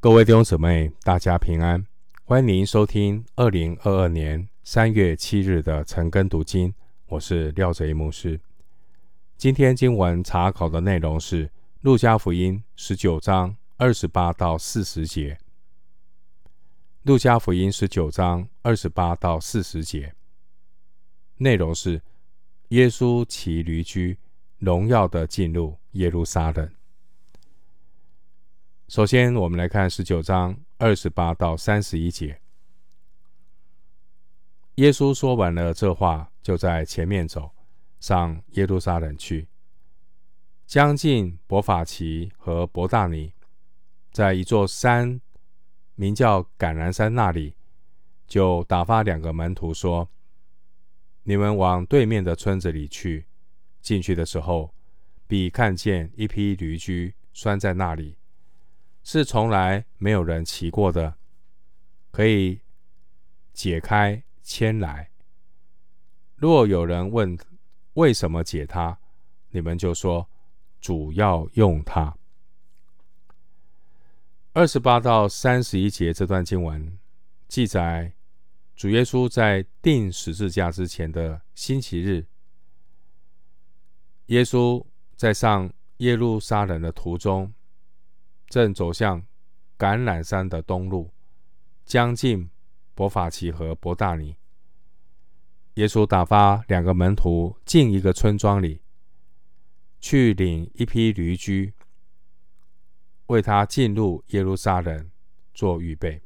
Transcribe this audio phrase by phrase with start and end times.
[0.00, 1.84] 各位弟兄姊妹，大家平安！
[2.22, 6.72] 欢迎您收听二零二二年三月七日的晨更读经，
[7.08, 8.40] 我是廖哲一牧师。
[9.36, 11.46] 今天经文查考的内容是
[11.80, 15.34] 《路加福音》十九章二十八到四十节，
[17.02, 20.14] 《路加福音》十九章二十八到四十节
[21.38, 22.00] 内容是
[22.68, 24.16] 耶稣骑驴驹，
[24.58, 26.70] 荣耀的进入耶路撒冷。
[28.88, 32.40] 首先，我们来看十九章二十八到三十一节。
[34.76, 37.50] 耶稣说完了这话，就在前面走
[38.00, 39.46] 上耶路撒冷去。
[40.66, 43.34] 将近伯法其和伯大尼，
[44.10, 45.20] 在一座山
[45.94, 47.54] 名叫橄榄山那里，
[48.26, 50.08] 就打发两个门徒说
[51.24, 53.26] ：“你们往对面的村子里去。
[53.82, 54.72] 进去的时候，
[55.26, 58.16] 必看见一匹驴驹拴在那里。”
[59.10, 61.14] 是从来没有人骑过的，
[62.10, 62.60] 可以
[63.54, 65.08] 解开牵来。
[66.36, 67.38] 若有人问
[67.94, 68.98] 为什么解它，
[69.48, 70.28] 你们就说
[70.78, 72.14] 主要用它。
[74.52, 76.98] 二十八到三十一节这段经文
[77.48, 78.12] 记载，
[78.76, 82.26] 主耶稣在钉十字架之前的星期日，
[84.26, 84.84] 耶稣
[85.16, 87.50] 在上耶路撒冷的途中。
[88.48, 89.20] 正走向
[89.78, 91.10] 橄榄山的东路，
[91.84, 92.50] 将近
[92.94, 94.34] 伯法其和伯大尼。
[95.74, 98.80] 耶稣打发两个门徒进一个村庄里，
[100.00, 101.72] 去领一批驴驹，
[103.26, 105.10] 为他进入耶路撒冷
[105.52, 106.20] 做预备。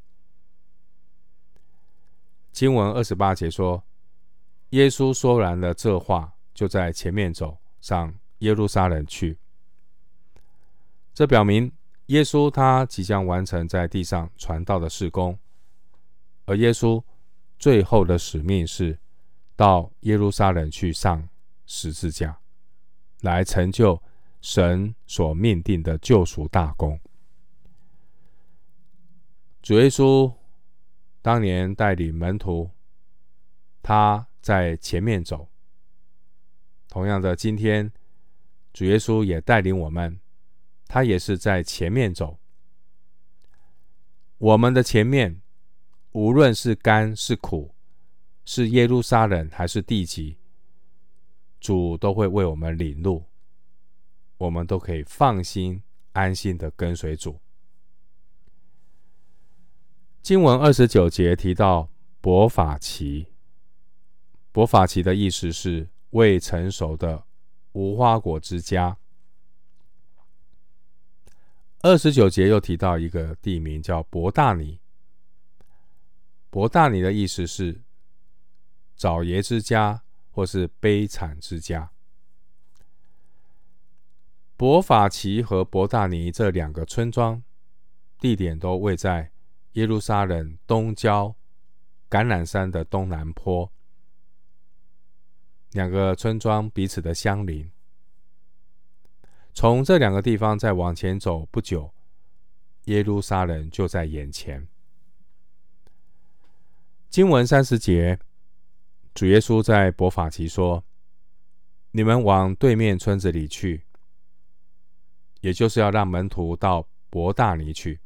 [2.52, 3.84] 经文二十八节说，
[4.70, 9.36] 耶稣说完了这话，就在前面走上耶路撒冷去。
[11.12, 11.70] 这表明。
[12.12, 15.38] 耶稣他即将完成在地上传道的事工，
[16.44, 17.02] 而耶稣
[17.58, 18.98] 最后的使命是
[19.56, 21.26] 到耶路撒冷去上
[21.64, 22.38] 十字架，
[23.22, 23.98] 来成就
[24.42, 27.00] 神所命定的救赎大功。
[29.62, 30.30] 主耶稣
[31.22, 32.68] 当年带领门徒，
[33.82, 35.48] 他在前面走。
[36.90, 37.90] 同样的，今天
[38.74, 40.20] 主耶稣也带领我们。
[40.92, 42.38] 他也是在前面走，
[44.36, 45.40] 我们的前面，
[46.10, 47.74] 无论是甘是苦，
[48.44, 50.36] 是耶路撒冷还是地极，
[51.58, 53.24] 主都会为我们领路，
[54.36, 55.82] 我们都可以放心
[56.12, 57.40] 安心的跟随主。
[60.20, 61.88] 经文二十九节提到
[62.20, 63.28] 伯法奇，
[64.52, 67.24] 伯法奇的意思是未成熟的
[67.72, 68.98] 无花果之家。
[71.82, 74.78] 二十九节又提到一个地名，叫伯大尼。
[76.48, 77.82] 伯大尼的意思是
[78.94, 81.90] 早爷之家，或是悲惨之家。
[84.56, 87.42] 伯法其和伯大尼这两个村庄，
[88.20, 89.32] 地点都位在
[89.72, 91.34] 耶路撒冷东郊
[92.08, 93.72] 橄榄山的东南坡。
[95.72, 97.68] 两个村庄彼此的相邻。
[99.54, 101.92] 从这两个地方再往前走不久，
[102.84, 104.66] 耶路撒冷就在眼前。
[107.10, 108.18] 经文三十节，
[109.14, 110.82] 主耶稣在伯法其说
[111.92, 113.82] ：“你们往对面村子里去。”
[115.42, 118.00] 也就是要让门徒到伯大尼去。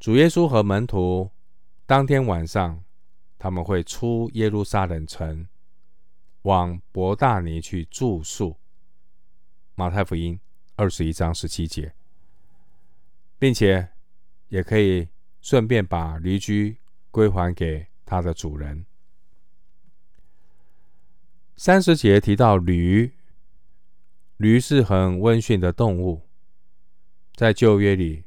[0.00, 1.30] 主耶稣和门徒
[1.86, 2.82] 当天晚上，
[3.38, 5.46] 他们会出耶路撒冷城，
[6.42, 8.56] 往伯大尼去住宿。
[9.76, 10.38] 马太福音
[10.76, 11.92] 二十一章十七节，
[13.40, 13.88] 并且
[14.48, 15.08] 也可以
[15.40, 16.76] 顺便把驴驹
[17.10, 18.86] 归还给他的主人。
[21.56, 23.12] 三十节提到驴，
[24.36, 26.22] 驴是很温驯的动物，
[27.34, 28.24] 在旧约里，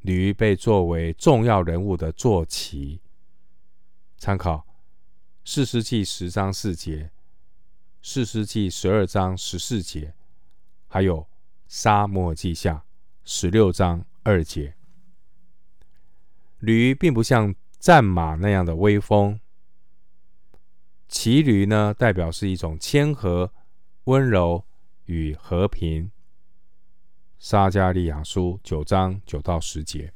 [0.00, 3.00] 驴被作为重要人物的坐骑。
[4.18, 4.66] 参考
[5.42, 7.10] 四世纪十章四节，
[8.02, 10.12] 四世纪十二章十四节。
[10.92, 11.20] 还有
[11.68, 12.74] 《沙漠记下》
[13.22, 14.74] 十六章二节，
[16.58, 19.38] 驴并不像战马那样的威风，
[21.06, 23.52] 骑驴呢，代表是一种谦和、
[24.04, 24.66] 温柔
[25.04, 26.10] 与和平。
[27.38, 30.12] 撒迦利亚书九章九到十节，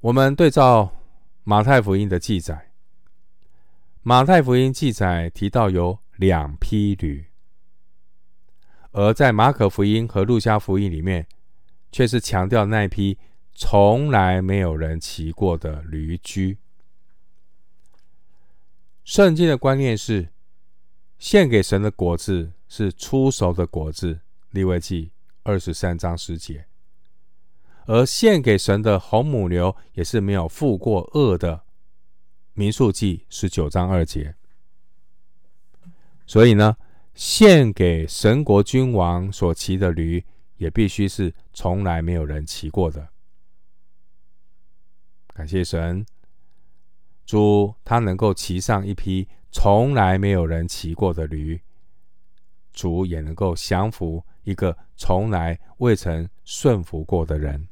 [0.00, 0.96] 我们对照
[1.44, 2.72] 马太福音的记载，
[4.00, 7.29] 马太福音记载提到有两匹驴。
[8.92, 11.26] 而在马可福音和路加福音里面，
[11.92, 13.18] 却是强调那匹
[13.54, 16.58] 从来没有人骑过的驴驹。
[19.04, 20.28] 圣经的观念是，
[21.18, 24.20] 献给神的果子是初熟的果子，
[24.50, 26.64] 利未记二十三章十节；
[27.86, 31.62] 而献给神的红母牛也是没有负过轭的，
[32.54, 34.34] 民数记十九章二节。
[36.26, 36.76] 所以呢，
[37.20, 40.24] 献给神国君王所骑的驴，
[40.56, 43.10] 也必须是从来没有人骑过的。
[45.34, 46.06] 感谢神。
[47.26, 51.60] 主他能够骑上一匹从来没有人骑过的驴，
[52.72, 57.68] 主也能够降服一个从来未曾顺服过的人。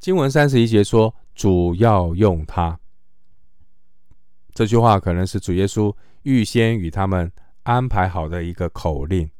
[0.00, 2.80] 经文三十一节说：“主要用他。”
[4.60, 9.30] 这句话可能是主耶稣预先与他们安排好的一个口令。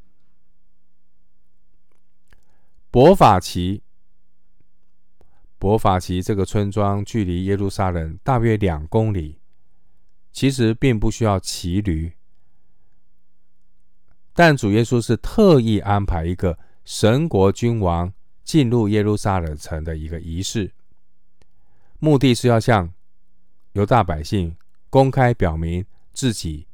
[2.90, 3.82] 伯法其。
[5.58, 9.38] 伯法其这个村庄距离耶路撒冷大约两公里，
[10.32, 12.14] 其实并不需要骑驴，
[14.32, 18.10] 但主耶稣是特意安排一个神国君王
[18.42, 20.72] 进入耶路撒冷城的一个仪式，
[21.98, 22.90] 目的是要向
[23.72, 24.56] 犹大百姓
[24.90, 26.66] 公开表明自己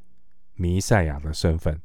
[0.54, 1.80] 弥赛亚的身份。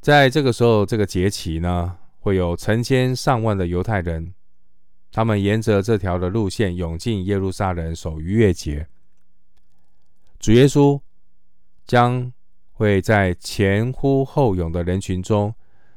[0.00, 4.34] 在这个时候，这个节期呢，会有成千上万的犹太人。
[5.12, 8.88] 他们沿着这条的路线涌进耶路撒冷守逾越节。
[10.38, 11.00] 主耶稣
[11.86, 12.32] 将
[12.72, 15.54] 会在前呼后拥的人群中，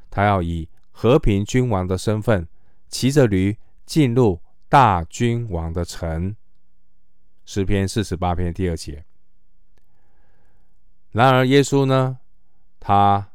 [0.10, 2.48] 他要以和平君王的身份
[2.90, 6.36] 骑着驴进入大君王的城。
[7.46, 9.06] 诗篇四十八篇第二节。
[11.12, 12.20] 然而，耶稣呢，
[12.80, 13.32] 他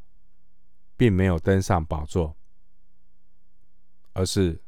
[0.96, 2.36] 并没有登上宝座，
[4.12, 4.60] 而是。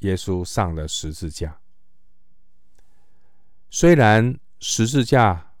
[0.00, 1.58] 耶稣上了十字架，
[3.70, 5.54] 虽然十字架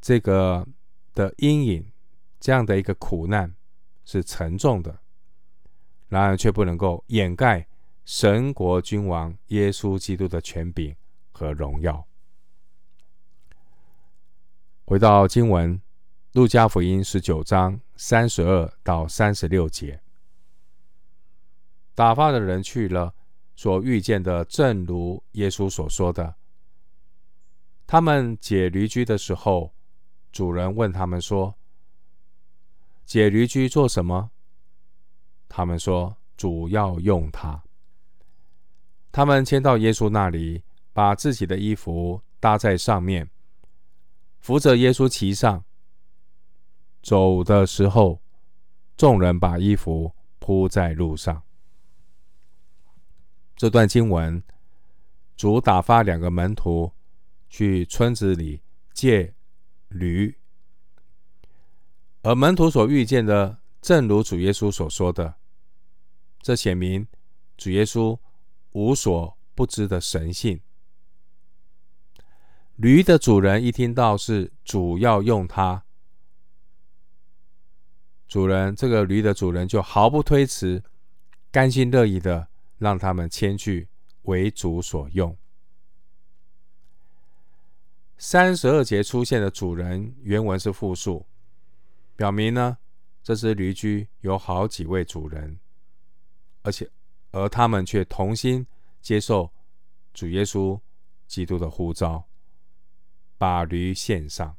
[0.00, 0.66] 这个
[1.12, 1.92] 的阴影，
[2.40, 3.54] 这样的一个苦难
[4.06, 5.00] 是沉重的，
[6.08, 7.66] 然而却不能够掩盖
[8.06, 10.96] 神国君王耶稣基督的权柄
[11.32, 12.06] 和荣耀。
[14.88, 15.78] 回到经文，
[16.32, 20.00] 路加福音十九章三十二到三十六节，
[21.94, 23.14] 打发的人去了。
[23.54, 26.36] 所遇见的，正如耶稣所说的。
[27.86, 29.74] 他们解驴驹的时候，
[30.32, 31.54] 主人问他们说
[33.04, 34.30] ：“解驴驹做什么？”
[35.50, 37.62] 他们说：“主要用它。”
[39.12, 40.62] 他们牵到耶稣那里，
[40.94, 43.28] 把自己的衣服搭在上面，
[44.40, 45.64] 扶着耶稣骑上。
[47.00, 48.20] 走的时候，
[48.96, 51.42] 众人把衣服铺在路上。
[53.56, 54.42] 这段经文，
[55.36, 56.92] 主打发两个门徒
[57.48, 58.60] 去村子里
[58.92, 59.34] 借
[59.88, 60.36] 驴，
[62.22, 65.36] 而门徒所遇见的，正如主耶稣所说的，
[66.42, 67.06] 这显明
[67.56, 68.18] 主耶稣
[68.72, 70.60] 无所不知的神性。
[72.78, 75.84] 驴的主人一听到是主要用它，
[78.26, 80.82] 主人这个驴的主人就毫不推辞，
[81.52, 82.48] 甘心乐意的。
[82.78, 83.88] 让他们牵去
[84.22, 85.36] 为主所用。
[88.16, 91.26] 三十二节出现的主人原文是复数，
[92.14, 92.78] 表明呢，
[93.20, 95.58] 这只驴驹有好几位主人，
[96.62, 96.88] 而且
[97.32, 98.64] 而他们却同心
[99.02, 99.50] 接受
[100.14, 100.78] 主耶稣
[101.26, 102.27] 基督的呼召，
[103.38, 104.56] 把驴献上。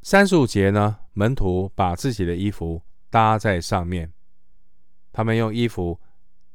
[0.00, 4.12] 三十五节呢，门徒把自己的衣服搭在上面。
[5.12, 6.00] 他们用衣服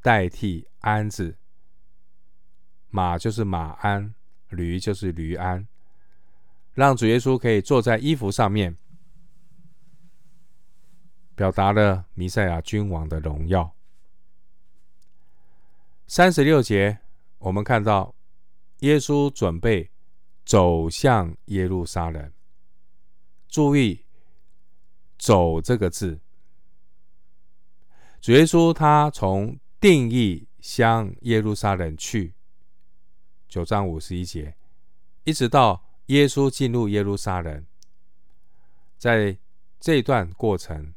[0.02, 1.38] 代替鞍子，
[2.90, 4.16] 马就是马鞍，
[4.50, 5.68] 驴就是驴鞍，
[6.74, 8.78] 让主耶稣可以坐在衣服上面，
[11.36, 13.76] 表达了弥赛亚君王的荣耀。
[16.08, 17.00] 三十六节，
[17.40, 18.14] 我们看到
[18.82, 19.90] 耶稣准备
[20.44, 22.32] 走向耶路撒冷，
[23.48, 24.06] 注意
[25.18, 26.20] “走”这个字。
[28.20, 32.34] 主耶稣他从定义向耶路撒冷去，
[33.48, 34.56] 九章五十一节，
[35.26, 37.64] 一直到耶稣进入耶路撒冷，
[38.98, 39.38] 在
[39.80, 40.96] 这段过程，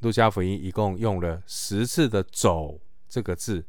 [0.00, 3.64] 路加福音一共用了十次的“走”这个字，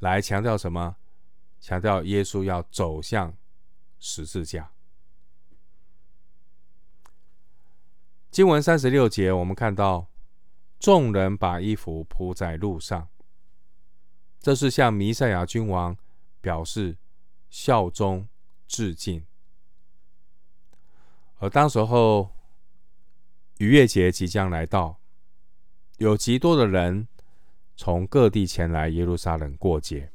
[0.00, 0.96] 来强调什么？
[1.60, 3.36] 强调耶稣要走向
[3.98, 4.70] 十字架。
[8.30, 10.08] 经文三十六节，我们看到
[10.78, 13.08] 众人把衣服铺在路上，
[14.38, 15.96] 这是向弥赛亚君王
[16.40, 16.98] 表示
[17.48, 18.28] 效忠
[18.68, 19.24] 致敬。
[21.38, 22.30] 而当时候
[23.58, 25.00] 逾越节即将来到，
[25.96, 27.08] 有极多的人
[27.74, 30.12] 从各地前来耶路撒冷过节。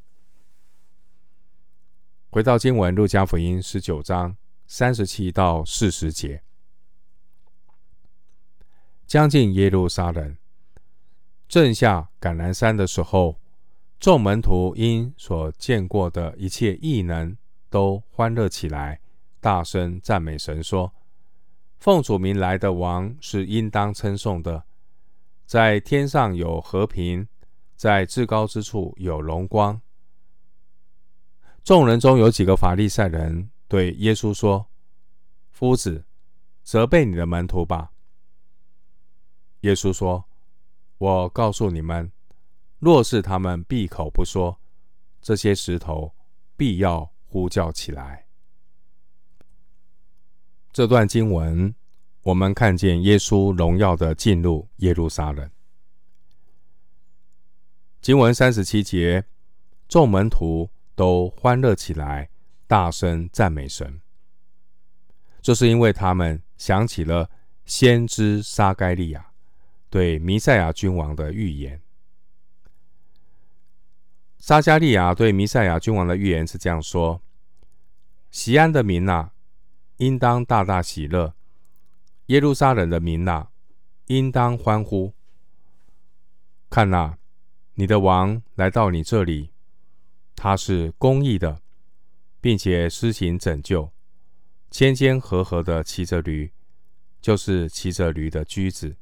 [2.34, 6.42] 回到经文，路加福音十九章三十七到四十节。
[9.06, 10.38] 将近耶路撒冷，
[11.50, 13.36] 正下橄榄山的时候，
[14.00, 17.36] 众门徒因所见过的一切异能，
[17.70, 19.02] 都欢乐起来，
[19.42, 20.94] 大声赞美神，说
[21.80, 24.64] ：“奉主名来的王是应当称颂的，
[25.46, 27.28] 在天上有和平，
[27.76, 29.82] 在至高之处有荣光。”
[31.64, 34.68] 众人中有几个法利赛人对耶稣说
[35.52, 36.04] ：“夫子，
[36.64, 37.92] 责备你的门徒吧。”
[39.62, 40.26] 耶稣说
[40.98, 42.12] ：“我告诉你们，
[42.80, 44.60] 若是他们闭口不说，
[45.22, 46.16] 这些石头
[46.58, 48.26] 必要呼叫起来。”
[50.74, 51.76] 这段经文，
[52.24, 55.50] 我们看见耶稣荣耀的进入耶路撒冷。
[58.02, 59.26] 经文三十七节，
[59.88, 62.30] 众门徒都欢乐起来，
[62.68, 64.02] 大声赞美神。
[65.42, 67.30] 这是因为他们想起了
[67.66, 69.32] 先知撒该利亚。
[69.90, 71.82] 对弥赛亚君王的预言，
[74.38, 77.22] 撒迦利亚对弥赛亚君王的预言是这样说
[78.32, 79.32] ：“西安的民哪，
[79.98, 81.34] 应当大大喜乐；
[82.28, 83.50] 耶路撒冷的民哪，
[84.06, 85.14] 应当欢呼。
[86.70, 87.18] 看哪，
[87.74, 89.51] 你的王来到你这里，
[90.36, 91.62] 他是公义的，
[92.40, 93.92] 并且施行拯救，
[94.70, 96.52] 谦谦和和的骑着驴，
[97.22, 98.98] 就是骑着驴的驹子。”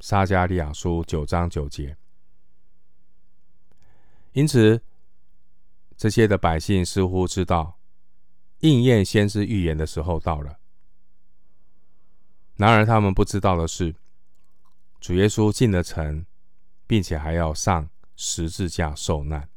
[0.00, 1.96] 撒迦利亚书九章九节，
[4.32, 4.82] 因此
[5.96, 7.78] 这些的百姓似乎知道
[8.60, 10.58] 应验先知预言的时候到了。
[12.56, 13.96] 然而他们不知道的是，
[15.00, 16.26] 主耶稣进了城，
[16.86, 19.48] 并且还要上十字架受难。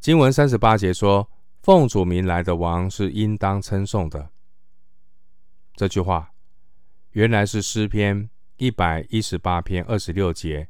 [0.00, 1.30] 经文三十八节说
[1.62, 4.30] ：“奉主名来的王是应当称颂的。”
[5.76, 6.32] 这句话。
[7.12, 8.28] 原来是诗篇
[8.58, 10.68] 一百一十八篇二十六节，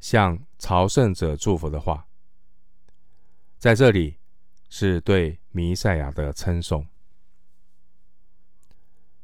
[0.00, 2.06] 向朝圣者祝福的话，
[3.58, 4.16] 在这里
[4.70, 6.84] 是对弥赛亚的称颂。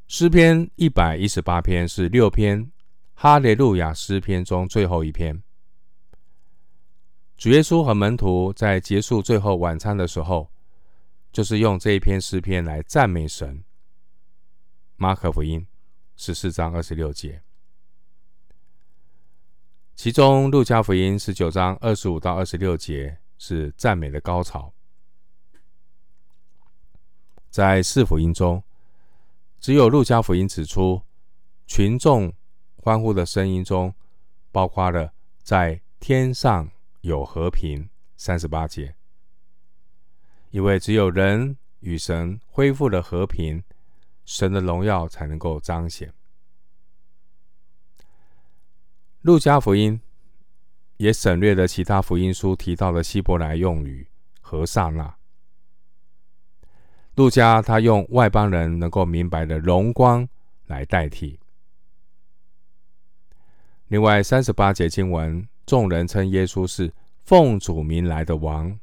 [0.06, 2.70] 诗篇一百一十八篇是六篇
[3.14, 5.42] 哈利路亚诗篇中最后一篇。
[7.40, 10.50] 主耶稣和门徒在结束最后晚餐的时候，
[11.32, 13.64] 就是用这一篇诗篇来赞美神。
[14.96, 15.66] 马可福音。
[16.16, 17.40] 十四章二十六节，
[19.96, 24.74] 其中路加福音十九章二十五到二十六节是赞美的高潮。
[27.48, 28.62] 在四福音中，
[29.58, 31.00] 只有路加福音指出
[31.66, 32.30] 群众
[32.76, 33.94] 欢呼的声音中，
[34.52, 36.70] 包括了在天上
[37.00, 38.94] 有和平三十八节，
[40.50, 43.62] 因为只有人与神恢复了和平。
[44.26, 46.14] 神的荣耀才能够彰显。
[49.22, 50.00] 路加福音
[50.98, 54.06] 也省略了其他福音书提到的希伯来用语
[54.40, 55.16] 和刹那。
[57.16, 60.28] 路加他用外邦人能够明白的荣光
[60.66, 61.40] 来代替。
[63.88, 66.92] 另外三十八节经文，众人称耶稣是
[67.24, 68.78] 奉主名来的王。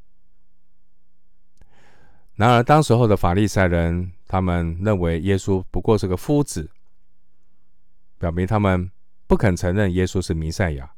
[2.36, 4.14] 然而当时候的法利赛人。
[4.30, 6.70] 他们认为耶稣不过是个夫子，
[8.20, 8.92] 表明他们
[9.26, 10.92] 不肯承认耶稣是弥赛亚。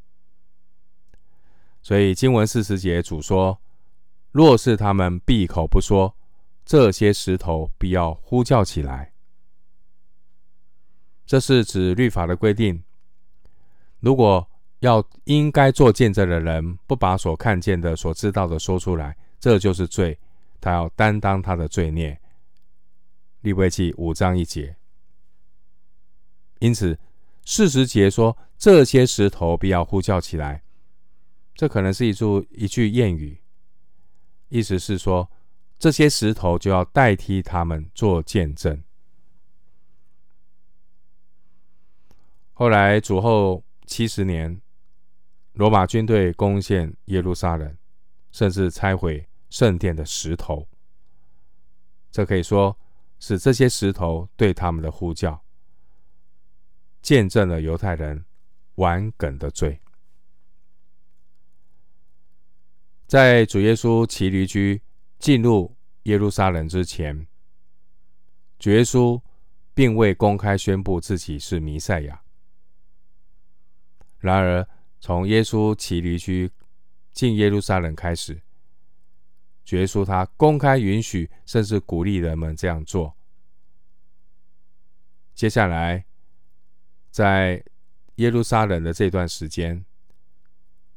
[1.83, 3.61] 所以经文四十节主说
[4.33, 6.15] ：“若是他们闭口不说，
[6.65, 9.13] 这些石头必要呼叫起来。”
[11.27, 12.83] 这是指律法的规定。
[13.99, 14.48] 如果
[14.79, 20.17] 要应该做见证的人不把所看见的、所知道的说出来，这就是罪，
[20.59, 22.19] 他要担当他的罪孽。
[23.41, 24.75] 利未记五章一节，
[26.59, 26.99] 因此
[27.45, 30.61] 四十节说，这些石头必要呼叫起来，
[31.55, 33.39] 这可能是一句一句谚语，
[34.49, 35.31] 意思是说，
[35.77, 38.83] 这些石头就要代替他们做见证。
[42.51, 44.61] 后来主后七十年，
[45.59, 47.77] 罗马军队攻陷耶路撒冷，
[48.31, 50.65] 甚至拆毁圣殿的石头，
[52.09, 52.79] 这可以说。
[53.21, 55.43] 是这些石头对他们的呼叫，
[57.01, 58.23] 见证了犹太人
[58.75, 59.81] 顽梗的罪。
[63.05, 64.81] 在主耶稣骑驴驹
[65.17, 67.27] 进入耶路撒冷之前，
[68.57, 69.21] 主耶稣
[69.73, 72.21] 并未公开宣布自己是弥赛亚。
[74.19, 74.65] 然而，
[74.99, 76.51] 从耶稣骑驴去
[77.11, 78.41] 进耶路撒冷开始，
[79.69, 83.15] 耶稣他公开允许，甚至鼓励人们这样做。
[85.33, 86.05] 接下来，
[87.11, 87.63] 在
[88.15, 89.85] 耶路撒冷的这段时间，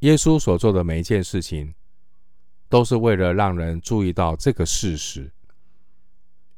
[0.00, 1.74] 耶稣所做的每一件事情，
[2.68, 5.32] 都是为了让人注意到这个事实：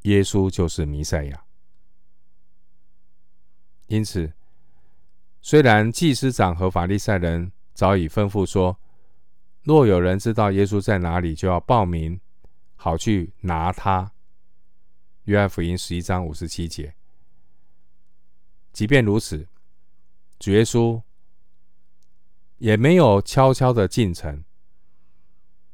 [0.02, 1.44] 耶稣就是弥赛亚。
[3.88, 4.32] 因此，
[5.46, 8.80] 虽然祭司长和法利赛人早已吩咐说，
[9.62, 12.18] 若有人知道耶稣在哪里，就要报名，
[12.76, 14.10] 好去拿他。
[15.24, 16.94] 约翰福音十一章五十七节。
[18.72, 19.46] 即便如此，
[20.38, 21.02] 主耶稣
[22.56, 24.42] 也没有悄悄的进城。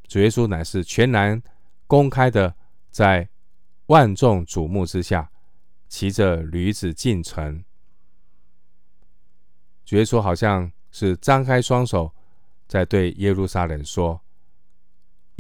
[0.09, 1.41] 主耶稣乃是全然
[1.87, 2.57] 公开的，
[2.91, 3.29] 在
[3.87, 5.31] 万众瞩目之下，
[5.89, 7.63] 骑着驴子进城。
[9.91, 12.15] 主耶稣好像是张开双手，
[12.69, 14.21] 在对耶路撒冷说：“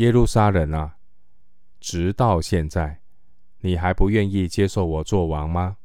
[0.02, 0.99] 耶路撒冷啊，
[1.78, 3.00] 直到现在，
[3.61, 5.76] 你还不愿意接受我做王吗？”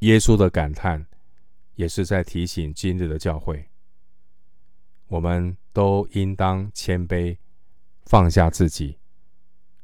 [0.00, 1.06] 耶稣的感叹，
[1.76, 3.70] 也是在提醒今日的教会，
[5.06, 7.38] 我们都应当谦卑，
[8.04, 8.98] 放下自己，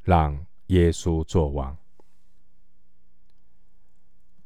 [0.02, 1.74] 让耶稣做王。